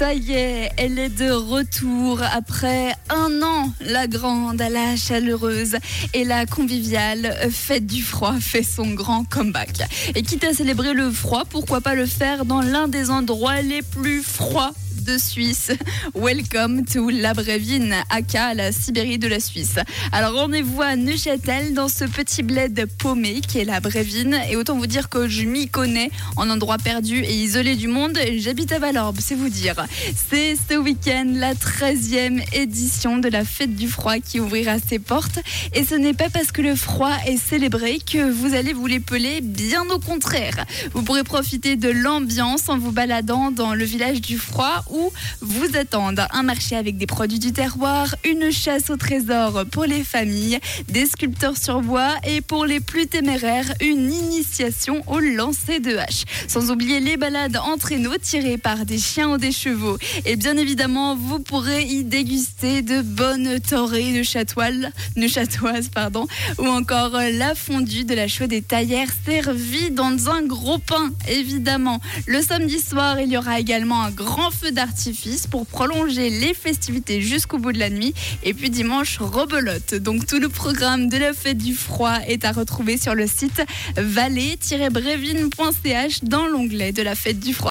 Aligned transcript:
Ça 0.00 0.14
y 0.14 0.32
est, 0.32 0.70
elle 0.78 0.98
est 0.98 1.10
de 1.10 1.30
retour 1.30 2.22
après 2.22 2.94
un 3.10 3.42
an. 3.42 3.70
La 3.82 4.06
grande, 4.06 4.56
la 4.56 4.96
chaleureuse 4.96 5.76
et 6.14 6.24
la 6.24 6.46
conviviale 6.46 7.36
fête 7.50 7.86
du 7.86 8.02
froid 8.02 8.32
fait 8.40 8.62
son 8.62 8.94
grand 8.94 9.24
comeback. 9.24 9.82
Et 10.14 10.22
quitte 10.22 10.44
à 10.44 10.54
célébrer 10.54 10.94
le 10.94 11.10
froid, 11.10 11.44
pourquoi 11.44 11.82
pas 11.82 11.94
le 11.94 12.06
faire 12.06 12.46
dans 12.46 12.62
l'un 12.62 12.88
des 12.88 13.10
endroits 13.10 13.60
les 13.60 13.82
plus 13.82 14.22
froids 14.22 14.72
Suisse. 15.18 15.72
Welcome 16.14 16.84
to 16.84 17.08
la 17.08 17.34
Brévine, 17.34 17.94
aka 18.10 18.54
la 18.54 18.72
Sibérie 18.72 19.18
de 19.18 19.28
la 19.28 19.40
Suisse. 19.40 19.76
Alors 20.12 20.34
rendez-vous 20.34 20.82
à 20.82 20.96
Neuchâtel 20.96 21.74
dans 21.74 21.88
ce 21.88 22.04
petit 22.04 22.42
bled 22.42 22.86
paumé 22.98 23.40
qui 23.40 23.58
est 23.58 23.64
la 23.64 23.80
Brévine. 23.80 24.38
Et 24.50 24.56
autant 24.56 24.76
vous 24.76 24.86
dire 24.86 25.08
que 25.08 25.28
je 25.28 25.42
m'y 25.42 25.68
connais 25.68 26.10
en 26.36 26.50
endroit 26.50 26.78
perdu 26.78 27.22
et 27.22 27.34
isolé 27.34 27.76
du 27.76 27.88
monde. 27.88 28.18
J'habite 28.38 28.72
à 28.72 28.78
Valorbe, 28.78 29.18
c'est 29.20 29.34
vous 29.34 29.48
dire. 29.48 29.86
C'est 30.30 30.56
ce 30.56 30.76
week-end 30.76 31.32
la 31.34 31.54
13e 31.54 32.42
édition 32.52 33.18
de 33.18 33.28
la 33.28 33.44
fête 33.44 33.74
du 33.74 33.88
froid 33.88 34.18
qui 34.18 34.40
ouvrira 34.40 34.78
ses 34.78 34.98
portes. 34.98 35.38
Et 35.74 35.84
ce 35.84 35.94
n'est 35.94 36.14
pas 36.14 36.30
parce 36.30 36.52
que 36.52 36.62
le 36.62 36.74
froid 36.74 37.16
est 37.26 37.36
célébré 37.36 37.98
que 37.98 38.30
vous 38.30 38.54
allez 38.54 38.72
vous 38.72 38.86
l'épeler, 38.86 39.40
bien 39.40 39.82
au 39.90 39.98
contraire. 39.98 40.64
Vous 40.94 41.02
pourrez 41.02 41.24
profiter 41.24 41.76
de 41.76 41.88
l'ambiance 41.88 42.68
en 42.68 42.78
vous 42.78 42.92
baladant 42.92 43.50
dans 43.50 43.74
le 43.74 43.84
village 43.84 44.20
du 44.20 44.38
froid 44.38 44.84
vous 45.40 45.76
attendent 45.76 46.26
un 46.30 46.42
marché 46.42 46.76
avec 46.76 46.96
des 46.96 47.06
produits 47.06 47.38
du 47.38 47.52
terroir, 47.52 48.14
une 48.24 48.50
chasse 48.50 48.90
au 48.90 48.96
trésor 48.96 49.64
pour 49.70 49.84
les 49.84 50.04
familles, 50.04 50.58
des 50.88 51.06
sculpteurs 51.06 51.56
sur 51.56 51.80
bois 51.80 52.14
et 52.24 52.40
pour 52.40 52.66
les 52.66 52.80
plus 52.80 53.06
téméraires, 53.06 53.72
une 53.80 54.12
initiation 54.12 55.02
au 55.06 55.18
lancer 55.18 55.80
de 55.80 55.96
hache. 55.96 56.24
Sans 56.48 56.70
oublier 56.70 57.00
les 57.00 57.16
balades 57.16 57.56
en 57.56 57.76
traîneau 57.76 58.16
tirées 58.18 58.58
par 58.58 58.84
des 58.84 58.98
chiens 58.98 59.30
ou 59.30 59.38
des 59.38 59.52
chevaux. 59.52 59.98
Et 60.24 60.36
bien 60.36 60.56
évidemment, 60.56 61.16
vous 61.16 61.38
pourrez 61.38 61.82
y 61.82 62.04
déguster 62.04 62.82
de 62.82 63.02
bonnes 63.02 63.60
torées 63.60 64.12
de 64.12 64.22
chatoiles, 64.22 64.92
de 65.16 65.26
chatoises, 65.28 65.88
pardon, 65.88 66.26
ou 66.58 66.66
encore 66.66 67.12
la 67.12 67.54
fondue 67.54 68.04
de 68.04 68.14
la 68.14 68.28
chaux 68.28 68.46
des 68.46 68.62
taillères 68.62 69.10
servie 69.26 69.90
dans 69.90 70.28
un 70.28 70.42
gros 70.42 70.78
pain, 70.78 71.10
évidemment. 71.28 72.00
Le 72.26 72.42
samedi 72.42 72.78
soir, 72.78 73.20
il 73.20 73.30
y 73.30 73.36
aura 73.36 73.60
également 73.60 74.02
un 74.02 74.10
grand 74.10 74.50
feu 74.50 74.70
d'artifice 74.80 75.46
pour 75.46 75.66
prolonger 75.66 76.30
les 76.30 76.54
festivités 76.54 77.20
jusqu'au 77.20 77.58
bout 77.58 77.72
de 77.72 77.78
la 77.78 77.90
nuit. 77.90 78.14
Et 78.44 78.54
puis 78.54 78.70
dimanche, 78.70 79.18
rebelote. 79.18 79.94
Donc 79.94 80.26
tout 80.26 80.40
le 80.40 80.48
programme 80.48 81.10
de 81.10 81.18
la 81.18 81.34
fête 81.34 81.58
du 81.58 81.74
froid 81.74 82.16
est 82.26 82.46
à 82.46 82.52
retrouver 82.52 82.96
sur 82.96 83.14
le 83.14 83.26
site 83.26 83.62
vallée-brevine.ch 83.98 86.24
dans 86.24 86.46
l'onglet 86.46 86.92
de 86.92 87.02
la 87.02 87.14
fête 87.14 87.40
du 87.40 87.52
froid. 87.52 87.68